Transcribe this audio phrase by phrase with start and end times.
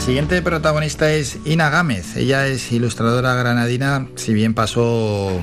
[0.00, 2.16] La siguiente protagonista es Ina Gámez.
[2.16, 5.38] Ella es ilustradora granadina, si bien pasó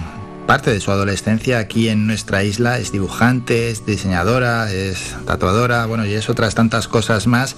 [0.48, 6.08] parte de su adolescencia aquí en nuestra isla, es dibujante, es diseñadora, es tatuadora, bueno,
[6.08, 7.56] y es otras tantas cosas más.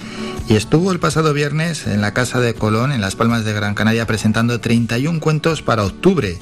[0.49, 3.75] Y estuvo el pasado viernes en la Casa de Colón, en Las Palmas de Gran
[3.75, 6.37] Canaria, presentando 31 cuentos para octubre.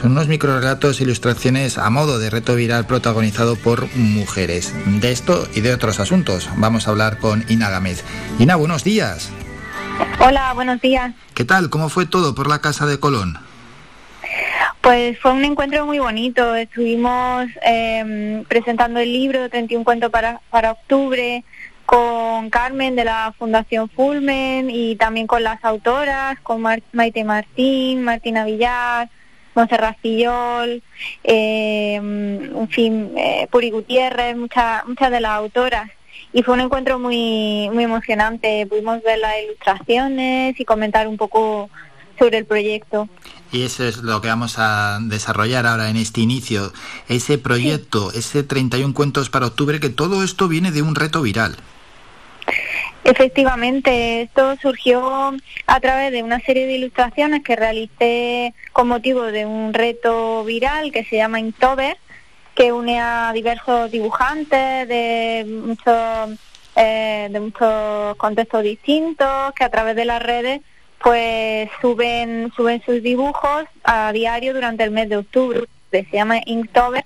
[0.00, 4.72] Son unos microrelatos ilustraciones a modo de reto viral protagonizado por mujeres.
[5.02, 8.02] De esto y de otros asuntos vamos a hablar con Ina Gámez.
[8.38, 9.30] Ina, buenos días.
[10.20, 11.12] Hola, buenos días.
[11.34, 11.70] ¿Qué tal?
[11.70, 13.38] ¿Cómo fue todo por la Casa de Colón?
[14.80, 16.54] Pues fue un encuentro muy bonito.
[16.54, 21.44] Estuvimos em, presentando el libro 31 cuentos para, para octubre
[21.86, 28.44] con Carmen de la Fundación Fulmen y también con las autoras, con Maite Martín, Martina
[28.44, 29.10] Villar,
[29.54, 30.82] Monserrat Fillol,
[31.22, 35.90] eh, en fin, eh, Puri Gutiérrez, muchas muchas de las autoras.
[36.32, 38.66] Y fue un encuentro muy, muy emocionante.
[38.66, 41.68] Pudimos ver las ilustraciones y comentar un poco
[42.18, 43.08] sobre el proyecto.
[43.50, 46.72] Y eso es lo que vamos a desarrollar ahora en este inicio.
[47.08, 51.56] Ese proyecto, ese 31 cuentos para octubre, que todo esto viene de un reto viral.
[53.04, 55.34] Efectivamente, esto surgió
[55.66, 60.92] a través de una serie de ilustraciones que realicé con motivo de un reto viral
[60.92, 61.96] que se llama Inktober,
[62.54, 66.38] que une a diversos dibujantes de muchos,
[66.76, 70.60] eh, de muchos contextos distintos, que a través de las redes
[70.98, 75.60] pues suben, suben sus dibujos a diario durante el mes de octubre.
[75.90, 77.04] Se llama Inktober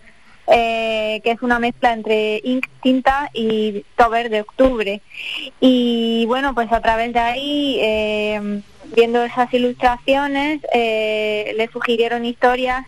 [0.48, 5.00] eh, que es una mezcla entre ink, tinta y tober de octubre.
[5.60, 8.62] Y bueno, pues a través de ahí, eh,
[8.94, 12.86] viendo esas ilustraciones, eh, le sugirieron historias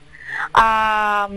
[0.54, 1.28] a,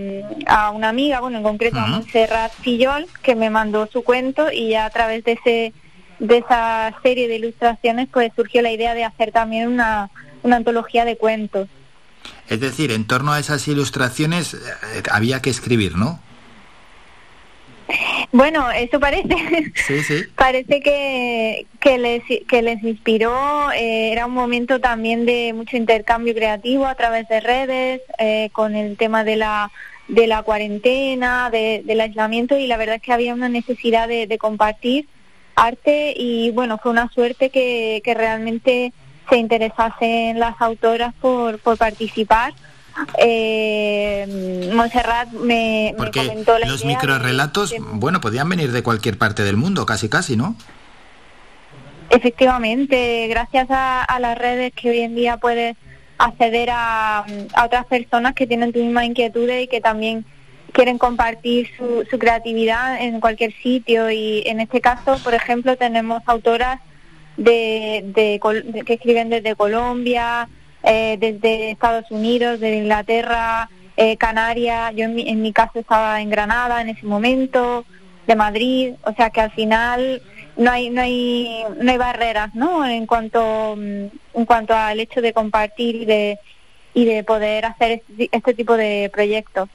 [0.74, 4.86] una amiga, bueno, en concreto a Montserrat Fillol, que me mandó su cuento y ya
[4.86, 5.74] a través de ese
[6.20, 10.12] de esa serie de ilustraciones pues surgió la idea de hacer también una,
[10.44, 11.68] una antología de cuentos.
[12.48, 14.60] Es decir, en torno a esas ilustraciones eh,
[15.12, 16.20] había que escribir, ¿no?
[18.32, 19.36] Bueno, eso parece.
[19.76, 20.24] Sí, sí.
[20.36, 23.72] parece que, que, les, que les inspiró.
[23.74, 28.76] Eh, era un momento también de mucho intercambio creativo a través de redes, eh, con
[28.76, 29.72] el tema de la,
[30.08, 34.38] de la cuarentena, del aislamiento, y la verdad es que había una necesidad de, de
[34.38, 35.08] compartir
[35.56, 38.94] arte y bueno, fue una suerte que, que realmente
[39.30, 42.54] se interesasen las autoras por, por participar.
[43.18, 49.86] Eh, Montserrat me, comentó la los microrelatos, bueno, podían venir de cualquier parte del mundo,
[49.86, 50.56] casi casi, ¿no?
[52.10, 55.78] Efectivamente, gracias a, las redes que hoy en día puedes
[56.18, 57.20] acceder a,
[57.54, 60.26] a, otras personas que tienen tu misma inquietud y que también
[60.74, 66.22] quieren compartir su, su creatividad en cualquier sitio y en este caso, por ejemplo, tenemos
[66.26, 66.80] autoras
[67.38, 68.40] de,
[68.86, 70.48] que escriben desde Colombia,
[70.84, 74.94] eh, desde Estados Unidos, de Inglaterra, eh, Canarias.
[74.96, 77.86] Yo en mi, en mi caso estaba en Granada en ese momento,
[78.28, 78.94] de Madrid.
[79.04, 80.22] O sea que al final
[80.58, 82.86] no hay no hay no hay barreras, ¿no?
[82.86, 86.40] En cuanto mm, en cuanto al hecho de compartir y de
[86.94, 89.70] y de poder hacer este, este tipo de proyectos.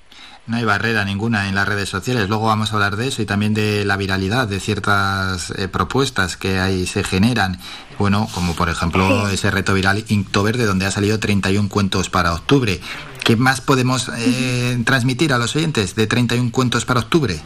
[0.47, 2.29] No hay barrera ninguna en las redes sociales.
[2.29, 6.37] Luego vamos a hablar de eso y también de la viralidad de ciertas eh, propuestas
[6.37, 7.59] que ahí se generan.
[7.99, 12.33] Bueno, como por ejemplo ese reto viral Inktober, de donde ha salido 31 cuentos para
[12.33, 12.81] octubre.
[13.25, 17.41] ¿Qué más podemos eh, transmitir a los oyentes de 31 cuentos para octubre?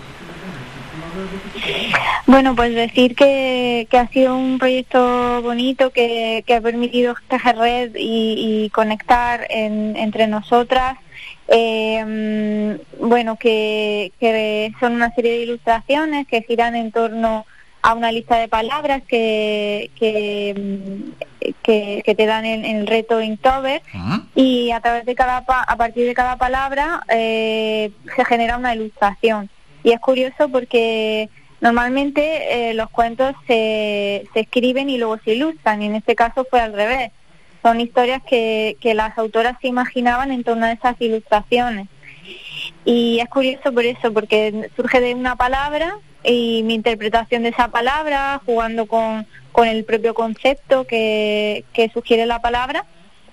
[2.27, 7.56] Bueno, pues decir que, que ha sido un proyecto bonito que, que ha permitido tejer
[7.56, 10.99] red y, y conectar en, entre nosotras
[11.53, 17.44] eh, bueno, que, que, son una serie de ilustraciones que giran en torno
[17.83, 20.55] a una lista de palabras que, que,
[21.62, 23.83] que, te dan en, el reto Inktober
[24.37, 29.50] y a través de cada a partir de cada palabra eh, se genera una ilustración.
[29.82, 31.31] Y es curioso porque
[31.61, 35.82] normalmente eh, los cuentos se, se escriben y luego se ilustran.
[35.82, 37.11] Y en este caso fue al revés
[37.62, 41.89] son historias que, que las autoras se imaginaban en torno a esas ilustraciones.
[42.85, 47.69] Y es curioso por eso, porque surge de una palabra y mi interpretación de esa
[47.69, 52.85] palabra, jugando con, con el propio concepto que, que sugiere la palabra.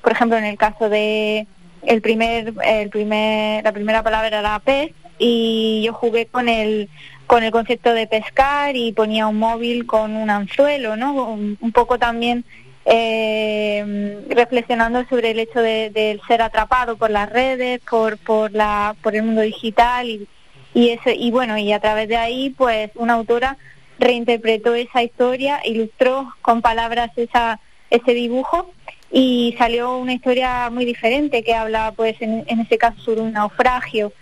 [0.02, 1.48] Por ejemplo, en el caso de
[1.84, 6.90] el primer, el primer, la primera palabra era pez y yo jugué con el
[7.28, 11.34] con el concepto de pescar y ponía un móvil con un anzuelo, ¿no?
[11.34, 12.46] un poco también
[12.90, 19.14] eh, reflexionando sobre el hecho de, ser atrapado por las redes, por, por, la, por
[19.14, 20.28] el mundo digital y,
[20.74, 23.58] y, eso, y bueno, y a través de ahí pues una autora
[24.00, 28.72] reinterpretó esa historia, ilustró con palabras esa, ese dibujo
[29.12, 33.34] y salió una historia muy diferente que habla pues en, en este caso sobre un
[33.34, 34.14] naufragio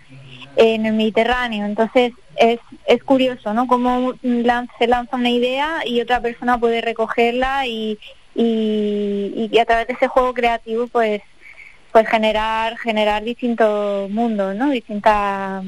[0.56, 1.68] en el Mediterráneo.
[1.68, 3.68] Entonces es, es curioso, ¿no?
[3.68, 8.00] Cómo se lanza una idea y otra persona puede recogerla y,
[8.36, 11.22] y, y a través de ese juego creativo pues
[11.92, 14.70] pues generar generar distintos mundos, ¿no?
[14.70, 15.64] Distintas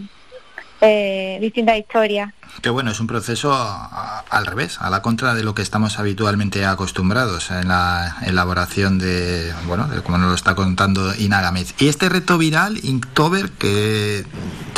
[0.82, 2.34] eh, distintas historias.
[2.62, 6.66] Que bueno, es un proceso al revés, a la contra de lo que estamos habitualmente
[6.66, 11.74] acostumbrados en la elaboración de, bueno, como nos lo está contando Ina Gámez.
[11.80, 14.26] Y este reto viral, Inktober, que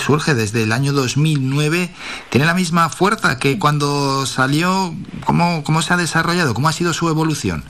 [0.06, 1.90] surge desde el año 2009,
[2.30, 4.94] ¿tiene la misma fuerza que cuando salió?
[5.26, 6.54] ¿Cómo, cómo se ha desarrollado?
[6.54, 7.64] ¿Cómo ha sido su evolución?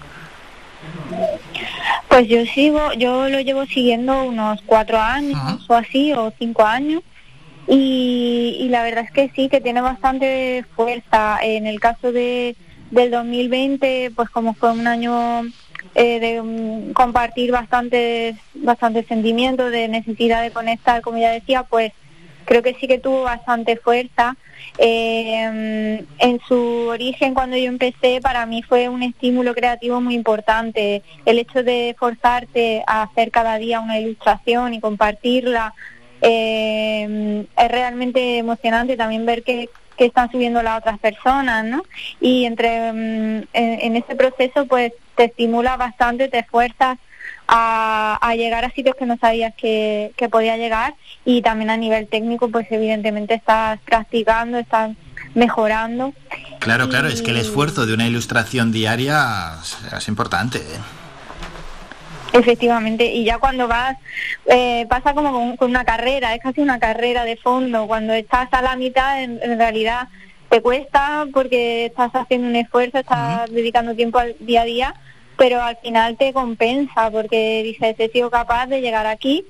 [2.10, 7.04] Pues yo sigo, yo lo llevo siguiendo unos cuatro años o así, o cinco años.
[7.68, 11.38] Y, la verdad es que sí, que tiene bastante fuerza.
[11.44, 12.56] En el caso de,
[12.90, 15.44] del 2020, pues como fue un año
[15.94, 21.94] eh, de um, compartir bastantes, bastantes sentimientos, de necesidad de conectar, como ya decía, pues
[22.50, 24.36] creo que sí que tuvo bastante fuerza.
[24.80, 31.04] Eh, en su origen, cuando yo empecé, para mí fue un estímulo creativo muy importante.
[31.26, 35.76] El hecho de forzarte a hacer cada día una ilustración y compartirla,
[36.24, 41.84] eh, es realmente emocionante también ver que, que, están subiendo las otras personas, ¿no?
[42.20, 46.98] Y entre mm, en, ese proceso, pues te estimula bastante, te esfuerzas
[47.48, 50.96] a, llegar a sitios que no sabías que, que podía llegar
[51.26, 54.92] y también a nivel técnico, pues evidentemente estás practicando, estás
[55.34, 56.14] mejorando.
[56.60, 59.56] Claro, claro, es que el esfuerzo de una ilustración diaria
[59.96, 60.60] es importante.
[60.60, 60.80] ¿eh?
[62.34, 63.98] Efectivamente, y ya cuando vas,
[64.46, 68.62] eh, pasa como con, una carrera, es casi una carrera de fondo, cuando estás a
[68.62, 70.08] la mitad en, realidad
[70.50, 74.96] te cuesta porque estás haciendo un esfuerzo, estás dedicando tiempo al día a día,
[75.40, 79.46] pero al final te compensa porque dices, he sido capaz de llegar aquí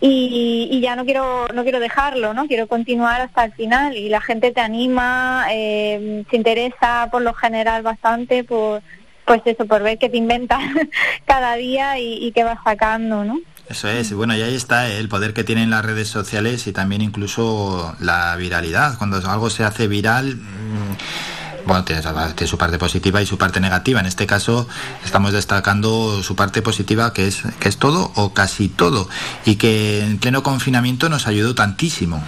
[0.00, 2.46] y, y, ya no quiero no quiero dejarlo, ¿no?
[2.46, 7.34] Quiero continuar hasta el final y la gente te anima, eh, se interesa por lo
[7.34, 8.82] general bastante por
[9.26, 10.62] pues eso, por ver qué te inventas
[11.26, 13.38] cada día y, y qué vas sacando, ¿no?
[13.68, 17.02] Eso es, bueno, y ahí está el poder que tienen las redes sociales y también
[17.02, 18.96] incluso la viralidad.
[18.98, 22.02] Cuando algo se hace viral, mm, bueno, tiene,
[22.46, 24.00] su parte positiva y su parte negativa.
[24.00, 24.68] En este caso
[25.04, 29.08] estamos destacando su parte positiva, que es, que es todo o casi todo,
[29.44, 32.22] y que en pleno confinamiento nos ayudó tantísimo.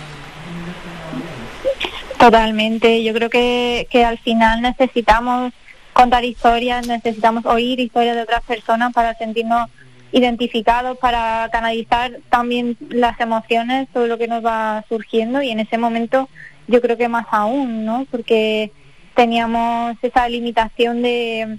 [2.19, 5.53] Totalmente, yo creo que, que al final necesitamos
[5.93, 9.69] contar historias, necesitamos oír historias de otras personas para sentirnos
[10.13, 15.79] identificados, para canalizar también las emociones, todo lo que nos va surgiendo y en ese
[15.79, 16.29] momento
[16.69, 18.07] yo creo que más aún, ¿no?
[18.11, 18.71] Porque
[19.15, 21.59] teníamos esa limitación de,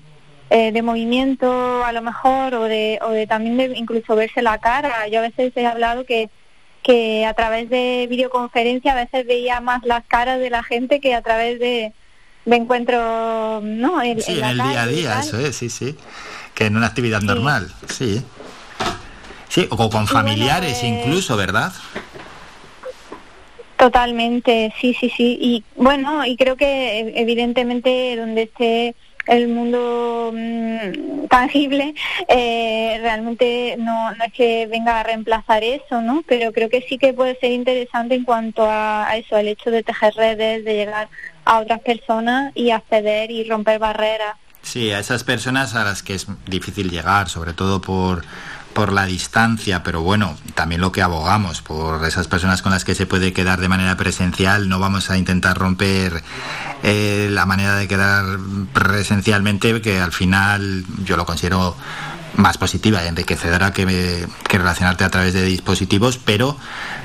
[0.49, 4.57] eh, de movimiento a lo mejor o de, o de también de incluso verse la
[4.57, 5.07] cara.
[5.07, 6.29] Yo a veces he hablado que
[6.83, 11.15] que a través de videoconferencia a veces veía más las caras de la gente que
[11.15, 11.93] a través de,
[12.45, 14.01] me encuentro, ¿no?
[14.01, 15.95] En, sí, en, el día a día, eso es, sí, sí.
[16.53, 18.21] Que en una actividad normal, sí.
[19.47, 21.71] Sí, o con familiares pues incluso, ¿verdad?
[23.83, 25.37] Totalmente, sí, sí, sí.
[25.41, 28.95] Y bueno, y creo que evidentemente donde esté
[29.27, 31.93] el mundo mm, tangible
[32.29, 36.23] eh, realmente no, no es que venga a reemplazar eso, ¿no?
[36.25, 39.69] Pero creo que sí que puede ser interesante en cuanto a, a eso, el hecho
[39.69, 41.09] de tejer redes, de llegar
[41.43, 44.37] a otras personas y acceder y romper barreras.
[44.61, 48.23] Sí, a esas personas a las que es difícil llegar, sobre todo por,
[48.73, 52.95] por la distancia, pero bueno, también lo que abogamos, por esas personas con las que
[52.95, 56.23] se puede quedar de manera presencial, no vamos a intentar romper
[56.83, 58.25] eh, la manera de quedar
[58.73, 61.75] presencialmente, que al final yo lo considero
[62.35, 66.57] más positiva y enriquecedora que, que relacionarte a través de dispositivos, pero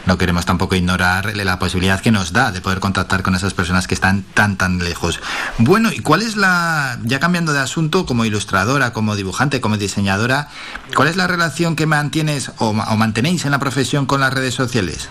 [0.06, 3.86] no queremos tampoco ignorar la posibilidad que nos da de poder contactar con esas personas
[3.86, 5.20] que están tan, tan lejos.
[5.58, 10.48] Bueno, ¿y cuál es la, ya cambiando de asunto, como ilustradora, como dibujante, como diseñadora,
[10.94, 15.08] cuál es la relación que mantienes o, mantenéis en la profesión con las redes sociales?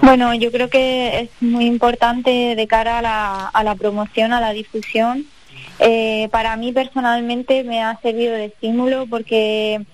[0.00, 4.40] Bueno, yo creo que es muy importante de cara a la, a la promoción, a
[4.40, 5.26] la difusión.
[5.78, 9.84] Eh, para mí personalmente me ha servido de estímulo porque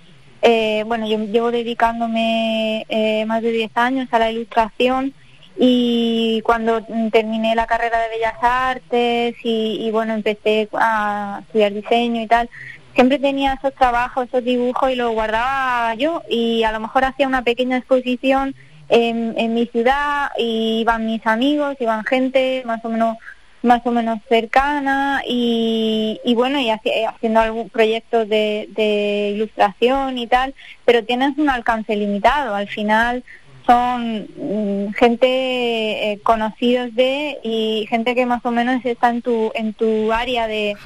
[0.43, 5.15] eh, bueno, yo llevo dedicándome eh, más de 10 años a la ilustración
[5.57, 12.27] y cuando terminé la carrera de Bellas Artes y, bueno, empecé a estudiar diseño y
[12.27, 12.51] tal,
[12.95, 17.29] siempre tenía esos trabajos, esos dibujos y los guardaba yo y a lo mejor hacía
[17.29, 18.55] una pequeña exposición
[18.89, 23.17] en, en mi ciudad y iban mis amigos, iban gente más o menos
[23.63, 30.55] más o menos cercana y, y, bueno, y haciendo algún proyecto de, ilustración y tal,
[30.85, 32.55] pero tienes un alcance limitado.
[32.55, 33.23] Al final
[33.67, 35.27] son mm, gente
[36.13, 40.49] eh, conocidos de y gente que más o menos está en tu, en tu área
[40.49, 40.77] de,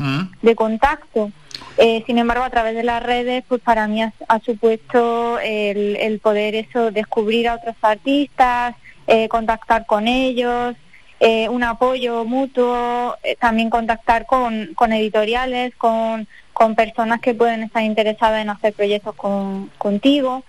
[0.55, 1.31] contacto.
[1.79, 6.21] Eh, sin embargo, a través de las redes, pues para mí ha, supuesto el, el,
[6.21, 8.75] poder eso, descubrir a otros artistas,
[9.07, 10.75] eh, contactar con ellos,
[11.21, 17.63] eh, un apoyo mutuo, eh, también contactar con, con editoriales, con, con, personas que pueden
[17.63, 20.45] estar interesadas en hacer proyectos con, contigo.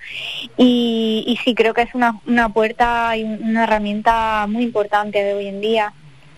[0.57, 5.33] Y, y sí, creo que es una, una puerta y una herramienta muy importante de
[5.33, 5.93] hoy en día.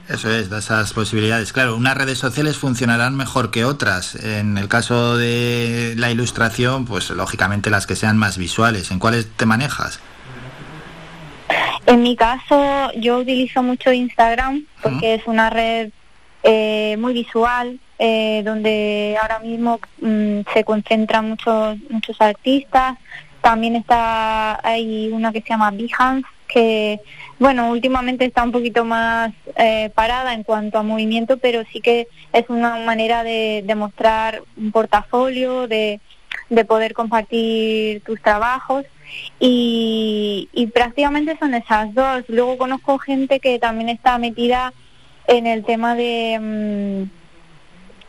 [0.10, 1.54] Eso es, de esas posibilidades.
[1.54, 4.16] Claro, unas redes sociales funcionarán mejor que otras.
[4.16, 8.90] En el caso de la ilustración, pues lógicamente las que sean más visuales.
[8.90, 10.00] ¿En cuáles te manejas?
[11.86, 15.92] En mi caso, yo utilizo mucho Instagram porque es una red
[16.44, 22.98] eh, muy visual, eh, donde ahora mismo mm, se concentran muchos muchos artistas.
[23.42, 27.00] También está hay una que se llama Behance, que
[27.40, 32.08] bueno, últimamente está un poquito más eh, parada en cuanto a movimiento, pero sí que
[32.34, 36.00] es una manera de, de mostrar un portafolio, de,
[36.50, 38.86] de poder compartir tus trabajos
[39.40, 42.24] y, y prácticamente son esas dos.
[42.28, 44.74] Luego conozco gente que también está metida
[45.28, 47.08] en el tema de,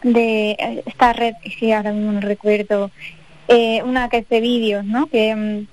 [0.02, 2.90] mm, de esta red, que ahora mismo no recuerdo,
[3.49, 5.07] eh, una que es de vídeos, ¿no?
[5.07, 5.66] Que, mm,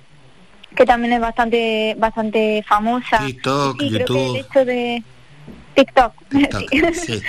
[0.75, 3.19] que también es bastante bastante famosa.
[3.25, 4.05] TikTok, sí, YouTube.
[4.05, 5.03] Creo que el hecho de
[5.75, 6.13] TikTok.
[6.93, 7.21] sí.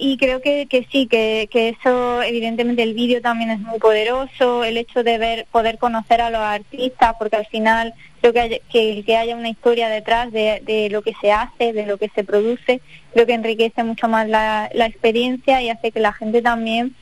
[0.00, 4.64] Y creo que, que sí, que, que eso, evidentemente el vídeo también es muy poderoso,
[4.64, 9.02] el hecho de ver, poder conocer a los artistas, porque al final creo que, que,
[9.04, 12.24] que haya una historia detrás de, de, lo que se hace, de lo que se
[12.24, 12.80] produce,
[13.12, 16.94] creo que enriquece mucho más la, la experiencia y hace que la gente también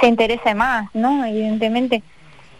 [0.00, 1.24] se interese más, ¿no?
[1.24, 2.02] Evidentemente.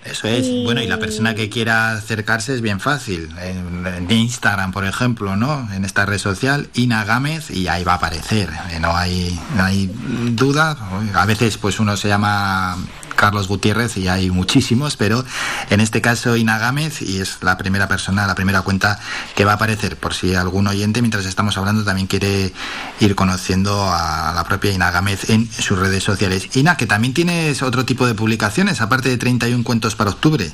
[0.05, 0.49] Eso es.
[0.65, 3.29] Bueno, y la persona que quiera acercarse es bien fácil.
[3.39, 5.69] En, Instagram, por ejemplo, ¿no?
[5.73, 8.49] En esta red social, Ina Gámez, y ahí va a aparecer.
[8.71, 9.91] Eh, no hay, no hay
[10.33, 10.77] duda.
[11.15, 12.79] A veces, pues uno se llama
[13.21, 15.23] Carlos Gutiérrez y hay muchísimos, pero
[15.69, 18.99] en este caso Ina Gámez y es la primera persona, la primera cuenta
[19.35, 22.51] que va a aparecer por si algún oyente mientras estamos hablando también quiere
[22.99, 26.57] ir conociendo a la propia Ina Gámez en sus redes sociales.
[26.57, 30.51] Ina, que también tienes otro tipo de publicaciones, aparte de 31 cuentos para octubre.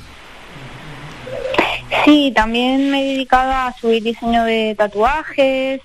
[2.03, 5.79] Sí, también me he dedicado a subir diseño de tatuajes,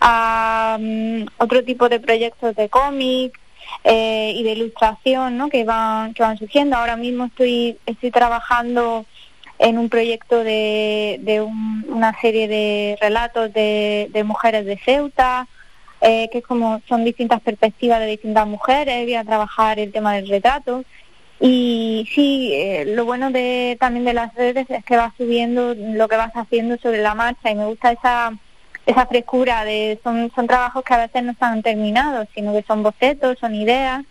[0.00, 3.36] a um, otro tipo de proyectos de cómic,
[3.84, 5.48] eh, y de ilustración ¿no?
[5.48, 6.76] que van que van surgiendo.
[6.76, 9.04] Ahora mismo estoy estoy trabajando
[9.58, 15.48] en un proyecto de, de una serie de relatos de, de mujeres de Ceuta
[16.00, 19.04] eh, que como son distintas perspectivas de distintas mujeres.
[19.04, 20.84] Voy a trabajar el tema del retrato.
[21.40, 26.08] Y sí, eh, lo bueno de también de las redes es que vas subiendo lo
[26.08, 28.32] que vas haciendo sobre la marcha y me gusta esa
[28.88, 32.82] esa frescura de son, son trabajos que a veces no están terminados, sino que son
[32.82, 34.02] bocetos, son ideas.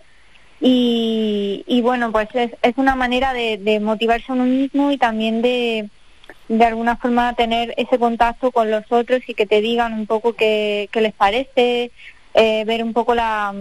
[0.61, 4.99] Y, y bueno, pues es, es una manera de, de motivarse a uno mismo y
[4.99, 5.89] también de,
[6.47, 10.33] de alguna forma tener ese contacto con los otros y que te digan un poco
[10.33, 11.91] qué, qué les parece,
[12.35, 13.53] eh, ver un poco la,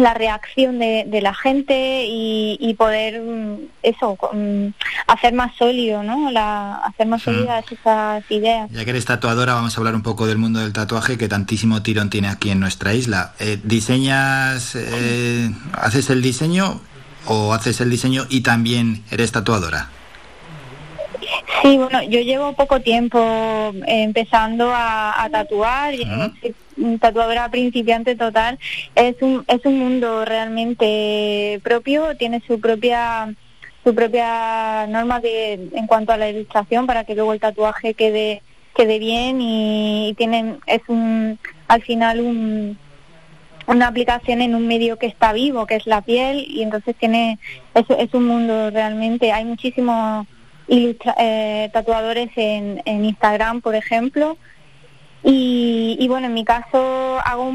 [0.00, 4.18] la reacción de, de la gente y, y, poder mm, eso
[5.06, 8.70] hacer más sólido no la hacer más sólidas esas ideas.
[8.72, 11.82] Ya que eres tatuadora vamos a hablar un poco del mundo del tatuaje que tantísimo
[11.82, 13.34] tirón tiene aquí en nuestra isla.
[13.38, 16.80] Eh, diseñas eh, haces el diseño
[17.26, 19.90] o haces el diseño y también eres tatuadora
[21.62, 23.18] Sí, bueno, yo llevo poco tiempo
[23.86, 25.94] eh, empezando a, a tatuar,
[27.00, 28.58] tatuadora principiante total.
[28.94, 33.34] Es un, es un mundo realmente propio, tiene su propia
[33.82, 38.42] su propia norma de, en cuanto a la ilustración para que luego el tatuaje quede
[38.76, 42.78] quede bien y, tienen es un al final un
[43.66, 47.38] una aplicación en un medio que está vivo, que es la piel, y entonces tiene,
[47.74, 50.26] es, es un mundo realmente, hay muchísimos
[50.70, 54.38] eh, tatuadores en, en Instagram, por ejemplo.
[55.22, 57.52] Y, y bueno, en mi caso hago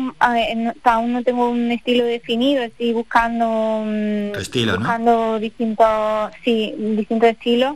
[0.83, 7.75] aún no tengo un estilo definido, estoy buscando mm, estilo, buscando distintos sí, distintos estilos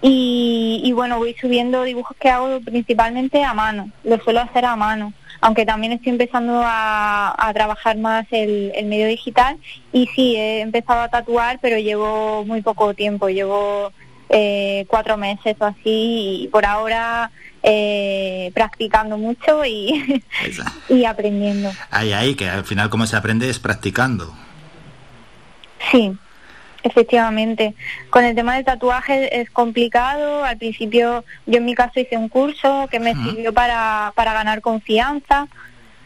[0.00, 4.76] y, y bueno, voy subiendo dibujos que hago principalmente a mano, lo suelo hacer a
[4.76, 9.58] mano aunque también estoy empezando a, a trabajar más el, el, medio digital.
[9.92, 13.92] Y sí, he empezado a tatuar, pero llevo muy poco tiempo, llevo
[14.28, 17.30] eh, cuatro meses o así y por ahora
[17.62, 20.22] eh, practicando mucho y,
[20.88, 21.70] y aprendiendo.
[21.90, 24.34] Ahí, ahí, que al final como se aprende es practicando.
[25.90, 26.16] Sí,
[26.82, 27.74] efectivamente.
[28.10, 30.44] Con el tema del tatuaje es complicado.
[30.44, 34.60] Al principio yo en mi caso hice un curso que me sirvió para, para ganar
[34.60, 35.48] confianza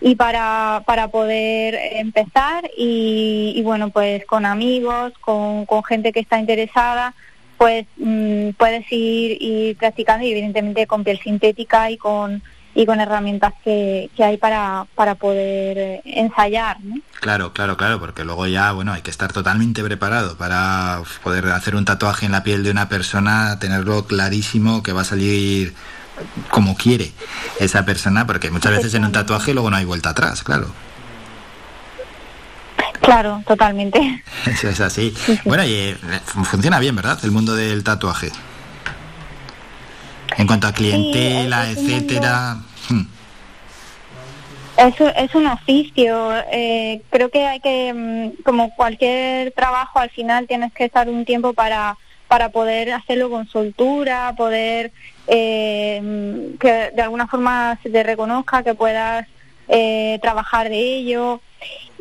[0.01, 6.39] y para, para poder empezar y, bueno, pues con amigos, con, con gente que está
[6.39, 7.15] interesada,
[7.61, 12.43] pues mm, puedes ir, ir practicando y evidentemente con piel sintética y con
[12.75, 16.81] y con herramientas que, que hay para, para poder eh, ensayar.
[16.83, 16.95] ¿no?
[17.21, 21.77] Claro, claro, claro, porque luego ya, bueno, hay que estar totalmente preparado para poder hacer
[21.77, 25.75] un tatuaje en la piel de una persona, tenerlo clarísimo que va a salir
[26.49, 27.13] como quiere
[27.59, 30.69] esa persona, porque muchas veces en un tatuaje luego no hay vuelta atrás, claro.
[33.03, 34.23] Claro, totalmente.
[34.47, 35.15] Eso es así.
[35.45, 37.19] Bueno, y eh, funciona bien, ¿verdad?
[37.23, 38.31] El mundo del tatuaje.
[40.37, 42.57] En cuanto a clientela, etcétera.
[42.89, 43.03] Hmm.
[44.77, 46.33] Es, es un oficio.
[46.51, 51.25] Eh, creo que hay que, mm, como cualquier trabajo, al final tienes que estar un
[51.25, 54.93] tiempo para, para poder hacerlo con soltura, poder
[55.27, 59.27] eh, que de alguna forma se te reconozca, que puedas
[59.69, 61.41] eh, trabajar de ello.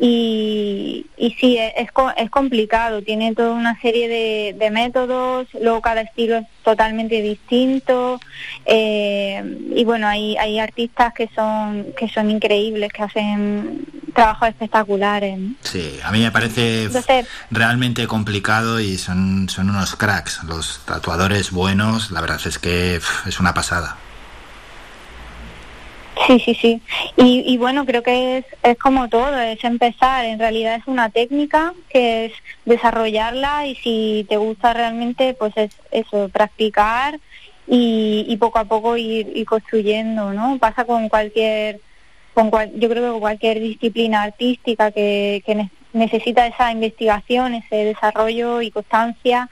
[0.02, 6.38] Y, y sí, es, es complicado, tiene toda una serie de, métodos, luego cada estilo
[6.38, 8.18] es totalmente distinto
[8.64, 15.38] eh, y bueno, hay, hay artistas que son, que son increíbles, que hacen trabajos espectaculares.
[15.62, 16.88] Sí, a mí me parece
[17.50, 23.40] realmente complicado y son, son unos cracks, los tatuadores buenos, la verdad es que es
[23.40, 23.98] una pasada.
[26.26, 26.82] Sí, sí, sí.
[27.16, 30.24] Y, y bueno, creo que es, es como todo, es empezar.
[30.24, 32.32] En realidad es una técnica que es
[32.64, 37.18] desarrollarla y si te gusta realmente, pues es eso, practicar
[37.66, 40.58] y, y poco a poco ir, construyendo, ¿no?
[40.58, 41.80] Pasa con cualquier,
[42.34, 48.60] con yo creo que con cualquier disciplina artística que, que necesita esa investigación, ese desarrollo
[48.62, 49.48] y constancia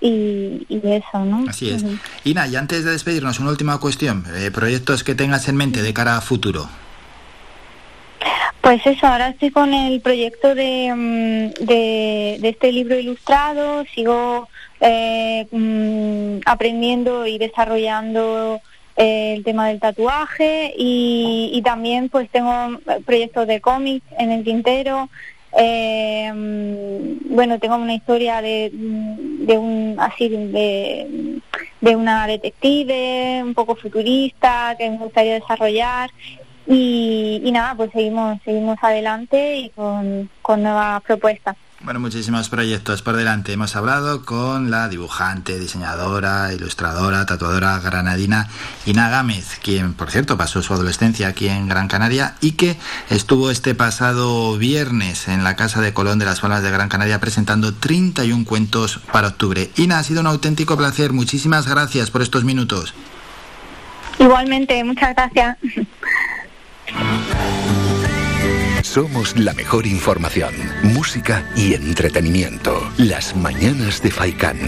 [0.00, 1.44] y, eso, ¿no?
[1.48, 1.84] Así es.
[2.24, 4.24] Ina, y antes de despedirnos, una última cuestión.
[4.34, 6.68] Eh, ¿Proyectos que tengas en mente de cara a futuro?
[8.60, 14.48] Pues eso, ahora estoy con el proyecto de, mm, de, este libro ilustrado, sigo
[14.80, 18.60] eh, mm, aprendiendo y desarrollando
[18.96, 24.42] eh, el tema del tatuaje y, y también pues tengo proyectos de cómics en el
[24.42, 25.10] tintero,
[25.56, 26.30] eh,
[27.30, 31.40] bueno, tengo una historia de, de un así de,
[31.80, 36.10] de una detective un poco futurista que me gustaría desarrollar
[36.66, 41.56] y, y nada, pues seguimos seguimos adelante y con, con nuevas propuestas.
[41.86, 43.52] Bueno, muchísimos proyectos por delante.
[43.52, 48.48] Hemos hablado con la dibujante, diseñadora, ilustradora, tatuadora granadina
[48.86, 52.76] Ina Gámez, quien, por cierto, pasó su adolescencia aquí en Gran Canaria y que
[53.08, 57.20] estuvo este pasado viernes en la Casa de Colón de las Palmas de Gran Canaria
[57.20, 59.70] presentando 31 cuentos para octubre.
[59.76, 61.12] Ina, ha sido un auténtico placer.
[61.12, 62.94] Muchísimas gracias por estos minutos.
[64.18, 65.56] Igualmente, muchas gracias.
[68.96, 72.90] Somos la mejor información, música y entretenimiento.
[72.96, 74.58] Las mañanas de Faikán.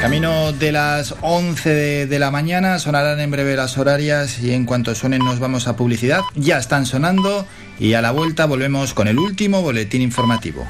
[0.00, 4.94] Camino de las 11 de, la mañana, sonarán en breve las horarias y en cuanto
[4.94, 6.22] suenen nos vamos a publicidad.
[6.34, 7.44] Ya están sonando
[7.78, 10.66] y a la vuelta volvemos con el último boletín informativo.